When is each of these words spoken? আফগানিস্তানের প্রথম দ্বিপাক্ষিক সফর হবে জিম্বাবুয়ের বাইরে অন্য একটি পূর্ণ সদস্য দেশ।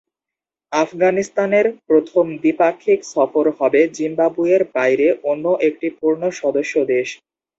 আফগানিস্তানের 0.71 1.65
প্রথম 1.87 2.25
দ্বিপাক্ষিক 2.37 2.99
সফর 3.13 3.45
হবে 3.59 3.81
জিম্বাবুয়ের 3.95 4.61
বাইরে 4.75 5.07
অন্য 5.23 5.45
একটি 5.67 5.87
পূর্ণ 5.99 6.21
সদস্য 6.41 6.73
দেশ। 6.91 7.07